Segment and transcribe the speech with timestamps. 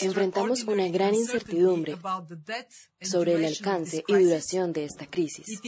[0.00, 1.96] Enfrentamos una gran incertidumbre
[3.00, 5.60] sobre el alcance y duración de esta crisis.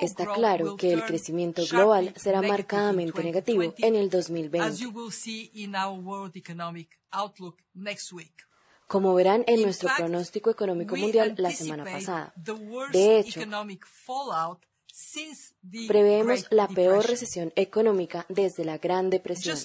[0.00, 4.86] Está claro que el crecimiento global será marcadamente negativo en el 2020.
[8.86, 12.34] Como verán en nuestro pronóstico económico mundial la semana pasada.
[12.92, 13.40] De hecho,
[15.88, 19.58] Preveemos la peor recesión económica desde la Gran Depresión.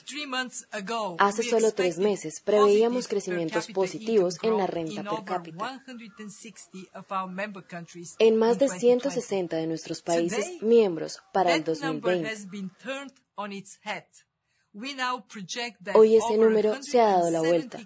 [1.20, 5.84] Hace solo tres meses preveíamos crecimientos positivos en la renta per cápita.
[8.18, 12.29] En más de 160 de nuestros países miembros para el 2020.
[15.96, 17.79] Hoy ese número se ha dado la vuelta.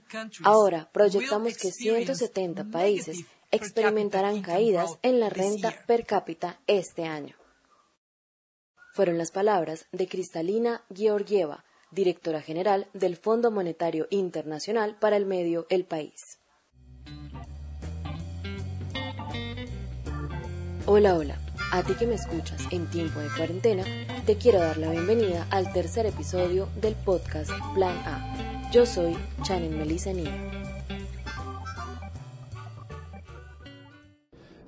[0.43, 7.35] Ahora proyectamos que 170 países experimentarán caídas en la renta per cápita este año.
[8.93, 15.68] Fueron las palabras de Cristalina Georgieva, directora general del Fondo Monetario Internacional para el Medio
[15.70, 16.40] El País.
[20.85, 21.40] Hola, hola.
[21.71, 23.84] A ti que me escuchas en tiempo de cuarentena,
[24.26, 28.70] te quiero dar la bienvenida al tercer episodio del podcast Plan A.
[28.71, 30.12] Yo soy Chanel Melissa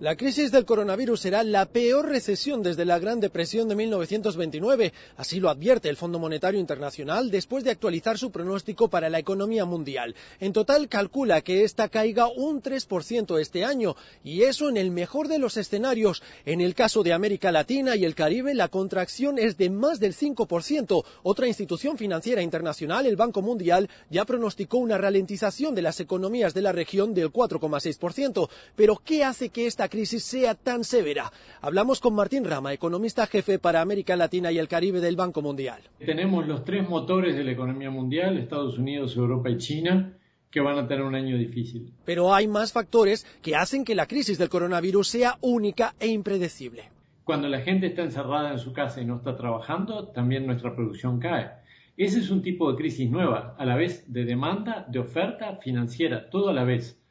[0.02, 5.40] La crisis del coronavirus será la peor recesión desde la Gran Depresión de 1929, así
[5.40, 10.14] lo advierte el Fondo Monetario Internacional después de actualizar su pronóstico para la economía mundial.
[10.42, 15.30] En total calcula que esta caiga un 3% este año, y eso en el mejor
[15.30, 16.22] de los escenarios.
[16.46, 20.14] En el caso de América Latina y el Caribe, la contracción es de más del
[20.14, 21.06] 5%.
[21.24, 26.64] Otra institución financiera internacional, el Banco Mundial, ya pronosticó una ralentización de las economías de
[26.64, 28.50] la región del 4,6%.
[28.76, 31.32] Pero ¿qué hace que esta crisis sea tan severa.
[31.62, 35.82] Hablamos con Martín Rama, economista jefe para América Latina y el Caribe del Banco Mundial.
[36.00, 40.18] Tenemos los tres motores de la economía mundial, Estados Unidos, Europa y China,
[40.52, 41.94] que van a tener un año difícil.
[42.06, 46.90] Pero hay más factores que hacen que la crisis del coronavirus sea única e impredecible.
[47.26, 51.20] Cuando la gente está encerrada en su casa y no está trabajando, también nuestra producción
[51.20, 51.50] cae.
[51.98, 56.30] Ese es un tipo de crisis nueva, a la vez de demanda, de oferta financiera,
[56.30, 57.02] todo a la vez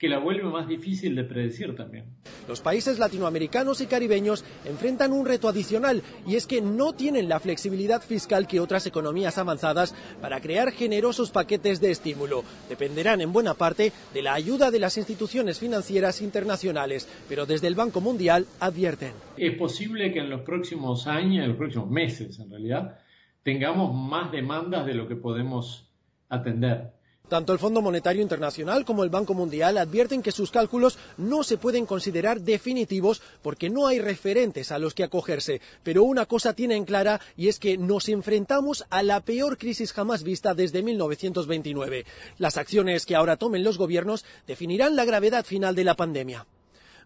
[0.00, 2.06] que la vuelve más difícil de predecir también.
[2.48, 7.38] Los países latinoamericanos y caribeños enfrentan un reto adicional y es que no tienen la
[7.38, 12.44] flexibilidad fiscal que otras economías avanzadas para crear generosos paquetes de estímulo.
[12.70, 17.74] Dependerán en buena parte de la ayuda de las instituciones financieras internacionales, pero desde el
[17.74, 19.12] Banco Mundial advierten.
[19.36, 22.98] Es posible que en los próximos años, en los próximos meses en realidad,
[23.42, 25.92] tengamos más demandas de lo que podemos
[26.30, 26.99] atender.
[27.28, 31.58] Tanto el Fondo Monetario Internacional como el Banco Mundial advierten que sus cálculos no se
[31.58, 35.60] pueden considerar definitivos porque no hay referentes a los que acogerse.
[35.84, 40.24] Pero una cosa tienen clara y es que nos enfrentamos a la peor crisis jamás
[40.24, 42.04] vista desde 1929.
[42.38, 46.46] Las acciones que ahora tomen los gobiernos definirán la gravedad final de la pandemia.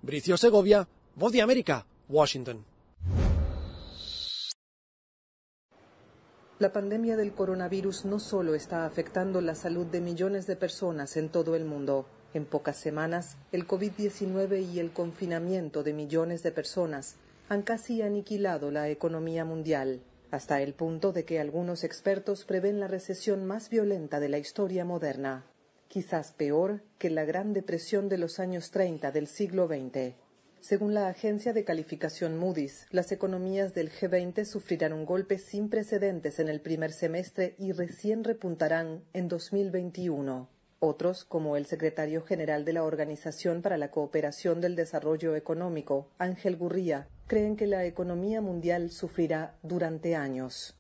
[0.00, 2.64] Bricio Segovia, Voz de América, Washington.
[6.60, 11.28] La pandemia del coronavirus no solo está afectando la salud de millones de personas en
[11.28, 12.06] todo el mundo.
[12.32, 17.16] En pocas semanas, el COVID-19 y el confinamiento de millones de personas
[17.48, 20.00] han casi aniquilado la economía mundial,
[20.31, 24.84] hasta el punto de que algunos expertos prevén la recesión más violenta de la historia
[24.84, 25.44] moderna,
[25.88, 30.14] quizás peor que la Gran Depresión de los años 30 del siglo XX.
[30.66, 36.38] Según la agencia de calificación Moody's, las economías del G20 sufrirán un golpe sin precedentes
[36.38, 40.48] en el primer semestre y recién repuntarán en 2021.
[40.78, 46.56] Otros, como el secretario general de la Organización para la Cooperación del Desarrollo Económico, Ángel
[46.56, 50.78] Gurría, creen que la economía mundial sufrirá durante años.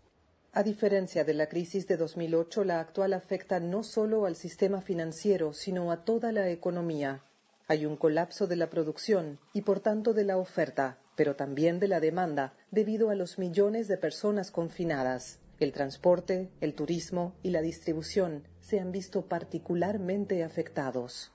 [0.52, 5.52] A diferencia de la crisis de 2008, la actual afecta no solo al sistema financiero,
[5.52, 7.22] sino a toda la economía.
[7.66, 11.88] Hay un colapso de la producción y por tanto de la oferta, pero también de
[11.88, 15.40] la demanda, debido a los millones de personas confinadas.
[15.60, 21.32] El transporte, el turismo y la distribución se han visto particularmente afectados.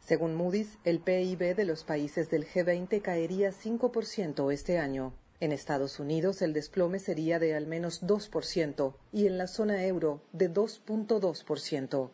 [0.00, 5.14] Según Moody's, el PIB de los países del G20 caería 5% este año.
[5.40, 10.22] En Estados Unidos el desplome sería de al menos 2% y en la zona euro
[10.32, 12.10] de 2.2%.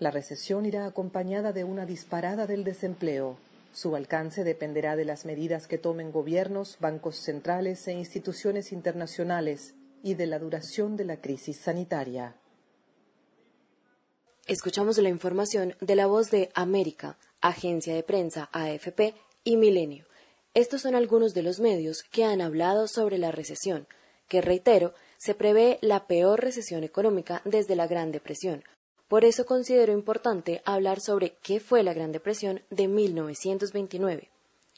[0.00, 3.36] La recesión irá acompañada de una disparada del desempleo.
[3.74, 10.14] Su alcance dependerá de las medidas que tomen gobiernos, bancos centrales e instituciones internacionales y
[10.14, 12.34] de la duración de la crisis sanitaria.
[14.46, 19.14] Escuchamos la información de la voz de América, agencia de prensa AFP
[19.44, 20.06] y Milenio.
[20.54, 23.86] Estos son algunos de los medios que han hablado sobre la recesión,
[24.28, 28.64] que reitero, se prevé la peor recesión económica desde la Gran Depresión.
[29.10, 34.30] Por eso considero importante hablar sobre qué fue la Gran Depresión de 1929,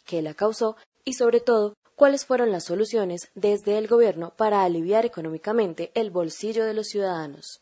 [0.06, 5.04] qué la causó y sobre todo cuáles fueron las soluciones desde el gobierno para aliviar
[5.04, 7.60] económicamente el bolsillo de los ciudadanos.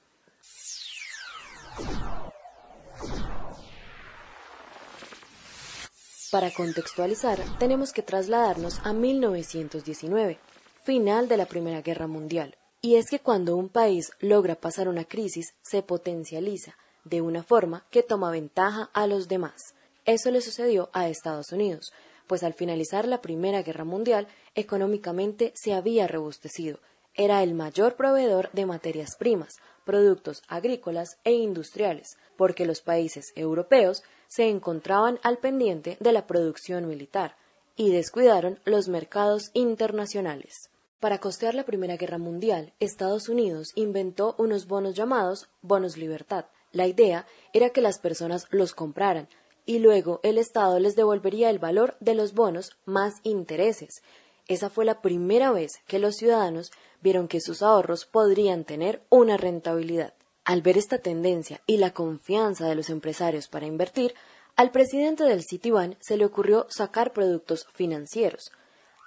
[6.30, 10.38] Para contextualizar, tenemos que trasladarnos a 1919,
[10.84, 12.54] final de la Primera Guerra Mundial.
[12.82, 17.86] Y es que cuando un país logra pasar una crisis, se potencializa de una forma
[17.90, 19.74] que toma ventaja a los demás.
[20.06, 21.92] Eso le sucedió a Estados Unidos,
[22.26, 26.78] pues al finalizar la Primera Guerra Mundial, económicamente se había robustecido.
[27.14, 34.02] Era el mayor proveedor de materias primas, productos agrícolas e industriales, porque los países europeos
[34.28, 37.36] se encontraban al pendiente de la producción militar
[37.76, 40.70] y descuidaron los mercados internacionales.
[41.00, 46.44] Para costear la Primera Guerra Mundial, Estados Unidos inventó unos bonos llamados bonos libertad.
[46.72, 49.26] La idea era que las personas los compraran
[49.64, 54.02] y luego el Estado les devolvería el valor de los bonos más intereses.
[54.46, 56.70] Esa fue la primera vez que los ciudadanos
[57.00, 60.12] vieron que sus ahorros podrían tener una rentabilidad.
[60.44, 64.14] Al ver esta tendencia y la confianza de los empresarios para invertir,
[64.54, 68.52] al presidente del Citibank se le ocurrió sacar productos financieros.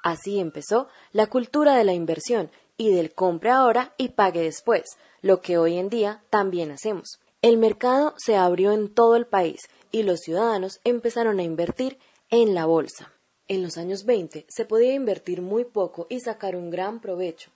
[0.04, 4.84] Así empezó la cultura de la inversión y del compre ahora y pague después,
[5.22, 7.20] lo que hoy en día también hacemos.
[7.42, 9.62] El mercado se abrió en todo el país
[9.92, 11.98] y los ciudadanos empezaron a invertir
[12.30, 13.14] en la bolsa.
[13.48, 17.52] En los años 20 se podía invertir muy poco y sacar un gran provecho.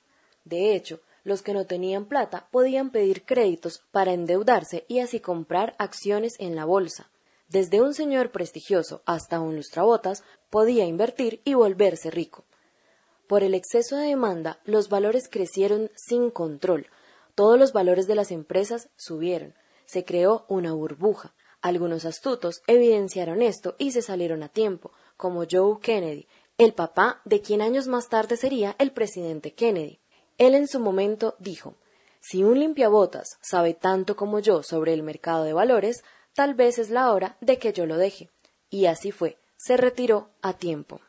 [0.45, 5.75] De hecho, los que no tenían plata podían pedir créditos para endeudarse y así comprar
[5.77, 7.09] acciones en la bolsa.
[7.49, 12.45] Desde un señor prestigioso hasta un lustrabotas podía invertir y volverse rico.
[13.27, 16.87] Por el exceso de demanda, los valores crecieron sin control.
[17.35, 19.53] Todos los valores de las empresas subieron.
[19.85, 21.35] Se creó una burbuja.
[21.61, 26.27] Algunos astutos evidenciaron esto y se salieron a tiempo, como Joe Kennedy,
[26.57, 29.99] el papá de quien años más tarde sería el presidente Kennedy.
[30.37, 31.75] Él en su momento dijo
[32.19, 36.03] Si un limpiabotas sabe tanto como yo sobre el mercado de valores,
[36.37, 38.29] tal vez es la hora de que yo lo deje.
[38.69, 41.01] Y así fue, se retiró a tiempo.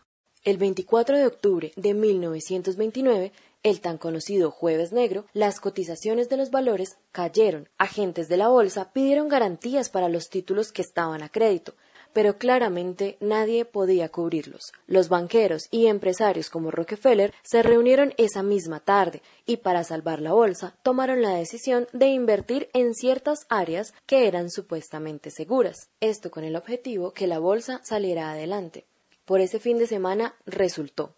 [0.43, 3.33] El 24 de octubre de 1929,
[3.63, 7.69] el tan conocido Jueves Negro, las cotizaciones de los valores cayeron.
[7.77, 11.75] Agentes de la bolsa pidieron garantías para los títulos que estaban a crédito,
[12.19, 14.73] pero claramente nadie podía cubrirlos.
[14.89, 20.33] Los banqueros y empresarios como Rockefeller se reunieron esa misma tarde y para salvar la
[20.33, 26.43] bolsa tomaron la decisión de invertir en ciertas áreas que eran supuestamente seguras, esto con
[26.43, 28.85] el objetivo que la bolsa saliera adelante.
[29.25, 31.15] Por ese fin de semana resultó.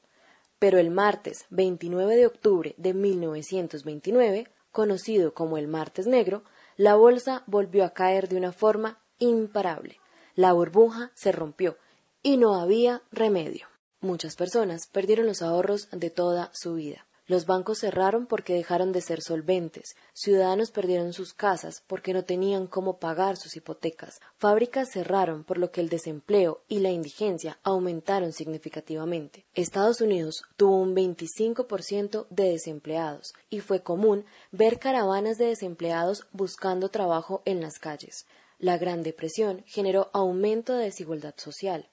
[0.59, 6.43] Pero el martes 29 de octubre de 1929, conocido como el martes negro,
[6.77, 10.00] la bolsa volvió a caer de una forma imparable.
[10.35, 11.77] La burbuja se rompió
[12.23, 13.67] y no había remedio.
[14.01, 17.07] Muchas personas perdieron los ahorros de toda su vida.
[17.31, 22.67] Los bancos cerraron porque dejaron de ser solventes, ciudadanos perdieron sus casas porque no tenían
[22.67, 28.33] cómo pagar sus hipotecas, fábricas cerraron por lo que el desempleo y la indigencia aumentaron
[28.33, 29.47] significativamente.
[29.55, 36.89] Estados Unidos tuvo un 25% de desempleados y fue común ver caravanas de desempleados buscando
[36.89, 38.27] trabajo en las calles.
[38.61, 41.89] La Gran Depresión generó aumento de desigualdad social.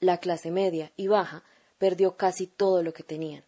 [0.00, 1.44] La clase media y baja
[1.78, 3.46] perdió casi todo lo que tenían.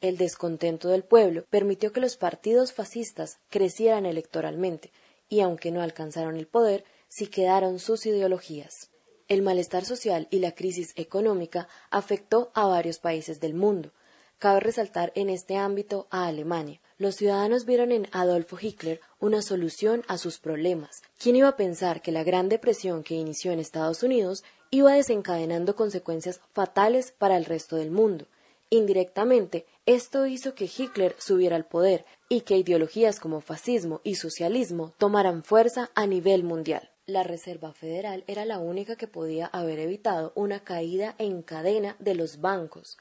[0.00, 4.90] El descontento del pueblo permitió que los partidos fascistas crecieran electoralmente
[5.28, 8.90] y aunque no alcanzaron el poder, sí quedaron sus ideologías.
[9.28, 13.92] El malestar social y la crisis económica afectó a varios países del mundo.
[14.38, 20.02] Cabe resaltar en este ámbito a Alemania, los ciudadanos vieron en Adolfo Hitler una solución
[20.08, 21.02] a sus problemas.
[21.18, 25.76] ¿Quién iba a pensar que la Gran Depresión que inició en Estados Unidos iba desencadenando
[25.76, 28.26] consecuencias fatales para el resto del mundo?
[28.70, 34.94] Indirectamente, esto hizo que Hitler subiera al poder y que ideologías como fascismo y socialismo
[34.96, 36.88] tomaran fuerza a nivel mundial.
[37.04, 42.14] La Reserva Federal era la única que podía haber evitado una caída en cadena de
[42.14, 42.96] los bancos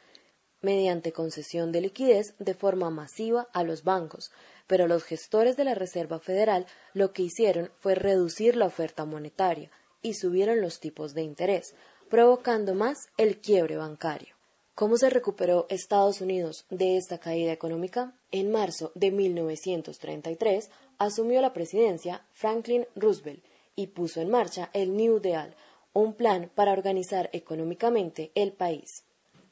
[0.62, 4.32] mediante concesión de liquidez de forma masiva a los bancos,
[4.68, 9.72] pero los gestores de la Reserva Federal lo que hicieron fue reducir la oferta monetaria
[10.02, 11.76] y subieron los tipos de interés,
[12.10, 14.36] provocando más el quiebre bancario.
[14.76, 18.16] ¿Cómo se recuperó Estados Unidos de esta caída económica?
[18.32, 23.44] En marzo de 1933 asumió la presidencia Franklin Roosevelt
[23.76, 25.56] y puso en marcha el New Deal,
[25.94, 29.04] un plan para organizar económicamente el país.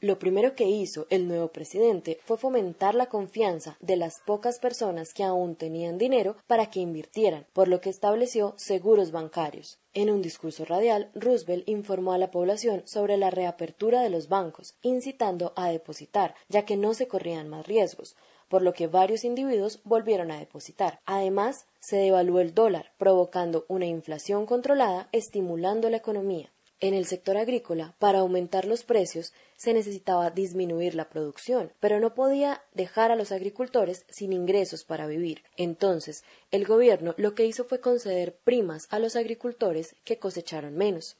[0.02, 5.12] Lo primero que hizo el nuevo presidente fue fomentar la confianza de las pocas personas
[5.12, 9.78] que aún tenían dinero para que invirtieran, por lo que estableció seguros bancarios.
[9.92, 14.74] En un discurso radial, Roosevelt informó a la población sobre la reapertura de los bancos,
[14.80, 18.16] incitando a depositar, ya que no se corrían más riesgos,
[18.48, 20.98] por lo que varios individuos volvieron a depositar.
[21.04, 26.50] Además, se devaluó el dólar, provocando una inflación controlada, estimulando la economía.
[26.82, 32.14] En el sector agrícola, para aumentar los precios, se necesitaba disminuir la producción, pero no
[32.14, 35.42] podía dejar a los agricultores sin ingresos para vivir.
[35.58, 41.18] Entonces, el gobierno lo que hizo fue conceder primas a los agricultores que cosecharon menos.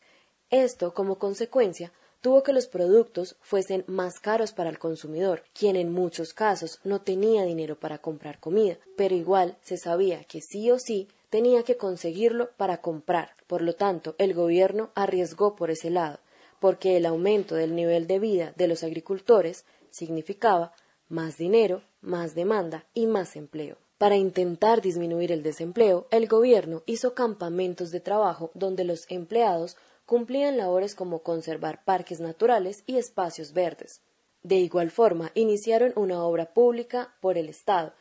[0.49, 5.93] Esto, como consecuencia, tuvo que los productos fuesen más caros para el consumidor, quien en
[5.93, 10.79] muchos casos no tenía dinero para comprar comida, pero igual se sabía que sí o
[10.79, 13.37] sí tenía que conseguirlo para comprar.
[13.47, 16.19] Por lo tanto, el gobierno arriesgó por ese lado,
[16.61, 20.73] porque el aumento del nivel de vida de los agricultores significaba
[21.09, 23.79] más dinero, más demanda y más empleo.
[23.99, 30.57] Para intentar disminuir el desempleo, el gobierno hizo campamentos de trabajo donde los empleados cumplían
[30.57, 34.01] labores como conservar parques naturales y espacios verdes.
[34.43, 37.93] De igual forma, iniciaron una obra pública por el Estado.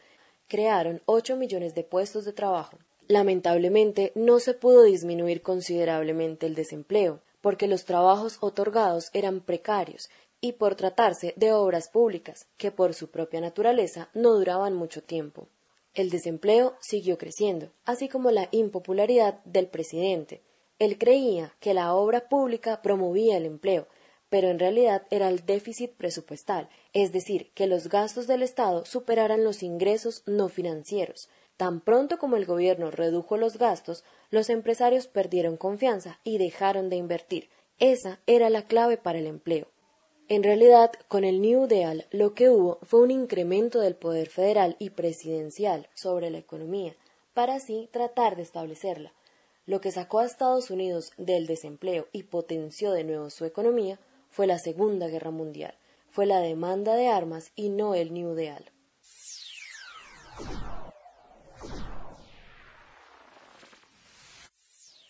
[0.47, 2.77] Crearon ocho millones de puestos de trabajo.
[3.09, 10.11] Lamentablemente, no se pudo disminuir considerablemente el desempleo, porque los trabajos otorgados eran precarios
[10.41, 15.47] y por tratarse de obras públicas, que por su propia naturaleza no duraban mucho tiempo.
[15.95, 20.43] El desempleo siguió creciendo, así como la impopularidad del presidente.
[20.77, 23.87] Él creía que la obra pública promovía el empleo,
[24.29, 29.43] pero en realidad era el déficit presupuestal, es decir, que los gastos del Estado superaran
[29.43, 31.27] los ingresos no financieros,
[31.59, 36.95] Tan pronto como el gobierno redujo los gastos, los empresarios perdieron confianza y dejaron de
[36.95, 37.49] invertir.
[37.79, 39.67] Esa era la clave para el empleo.
[40.29, 44.77] En realidad, con el New Deal lo que hubo fue un incremento del poder federal
[44.79, 46.95] y presidencial sobre la economía,
[47.33, 49.11] para así tratar de establecerla.
[49.65, 53.99] Lo que sacó a Estados Unidos del desempleo y potenció de nuevo su economía
[54.29, 55.75] fue la Segunda Guerra Mundial,
[56.09, 58.71] fue la demanda de armas y no el New Deal.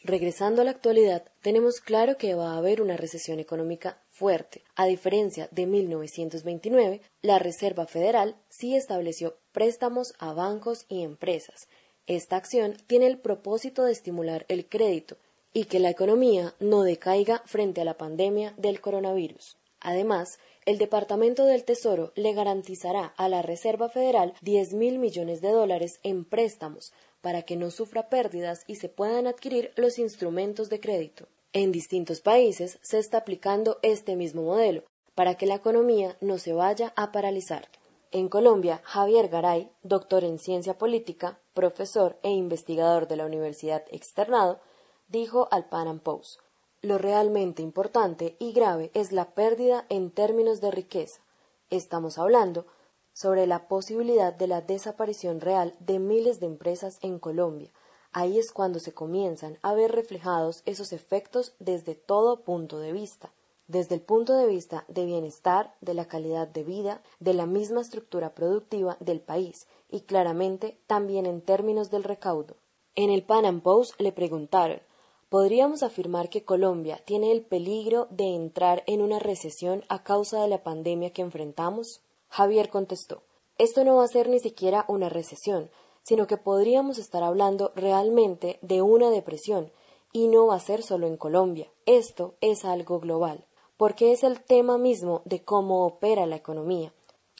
[0.09, 4.63] Regresando a la actualidad, tenemos claro que va a haber una recesión económica fuerte.
[4.75, 11.67] A diferencia de 1929, la Reserva Federal sí estableció préstamos a bancos y empresas.
[12.07, 15.17] Esta acción tiene el propósito de estimular el crédito
[15.53, 19.57] y que la economía no decaiga frente a la pandemia del coronavirus.
[19.79, 20.39] Además,
[20.69, 25.99] el Departamento del Tesoro le garantizará a la Reserva Federal 10 mil millones de dólares
[26.03, 31.27] en préstamos para que no sufra pérdidas y se puedan adquirir los instrumentos de crédito.
[31.53, 34.83] En distintos países se está aplicando este mismo modelo
[35.15, 37.67] para que la economía no se vaya a paralizar.
[38.11, 44.59] En Colombia, Javier Garay, doctor en ciencia política, profesor e investigador de la Universidad Externado,
[45.07, 46.39] dijo al Pan Am Post
[46.81, 51.21] Lo realmente importante y grave es la pérdida en términos de riqueza.
[51.69, 52.67] Estamos hablando
[53.11, 57.73] sobre la posibilidad de la desaparición real de miles de empresas en Colombia.
[58.13, 63.33] Ahí es cuando se comienzan a ver reflejados esos efectos desde todo punto de vista,
[63.67, 67.81] desde el punto de vista de bienestar, de la calidad de vida, de la misma
[67.81, 72.55] estructura productiva del país y claramente también en términos del recaudo.
[72.95, 74.81] En el Pan Am Post le preguntaron
[75.29, 80.47] ¿Podríamos afirmar que Colombia tiene el peligro de entrar en una recesión a causa de
[80.47, 82.01] la pandemia que enfrentamos?
[82.29, 83.21] Javier contestó
[83.59, 85.69] Esto no va a ser ni siquiera una recesión,
[86.01, 89.71] sino que podríamos estar hablando realmente de una depresión,
[90.11, 91.71] y no va a ser solo en Colombia.
[91.85, 93.45] Esto es algo global,
[93.77, 96.91] porque es el tema mismo de cómo opera la economía.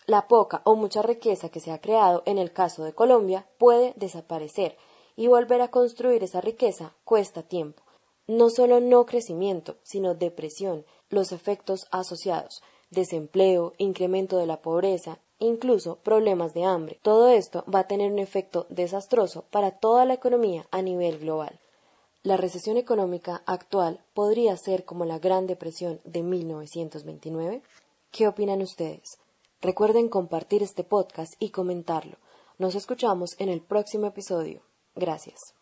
[0.05, 3.93] La poca o mucha riqueza que se ha creado en el caso de Colombia puede
[3.96, 4.77] desaparecer,
[5.19, 7.83] y volver a construir esa riqueza cuesta tiempo.
[8.25, 15.97] No solo no crecimiento, sino depresión, los efectos asociados, desempleo, incremento de la pobreza, incluso
[15.97, 16.99] problemas de hambre.
[17.01, 21.59] Todo esto va a tener un efecto desastroso para toda la economía a nivel global.
[22.23, 27.61] La recesión económica actual podría ser como la Gran Depresión de 1929.
[28.11, 29.17] ¿Qué opinan ustedes?
[29.59, 32.15] Recuerden compartir este podcast y comentarlo.
[32.57, 34.68] Nos escuchamos en el próximo episodio.
[34.96, 35.58] Gracias.